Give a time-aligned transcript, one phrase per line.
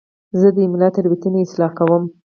[0.39, 2.03] زه د املا تېروتنې اصلاح کوم.